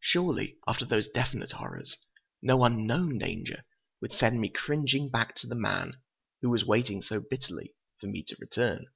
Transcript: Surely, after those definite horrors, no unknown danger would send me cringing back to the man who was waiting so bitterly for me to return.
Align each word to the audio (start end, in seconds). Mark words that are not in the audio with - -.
Surely, 0.00 0.58
after 0.66 0.84
those 0.84 1.06
definite 1.08 1.52
horrors, 1.52 1.96
no 2.42 2.64
unknown 2.64 3.18
danger 3.18 3.62
would 4.00 4.12
send 4.12 4.40
me 4.40 4.48
cringing 4.48 5.08
back 5.08 5.36
to 5.36 5.46
the 5.46 5.54
man 5.54 5.92
who 6.42 6.48
was 6.50 6.66
waiting 6.66 7.02
so 7.02 7.20
bitterly 7.20 7.76
for 8.00 8.08
me 8.08 8.24
to 8.26 8.34
return. 8.40 8.86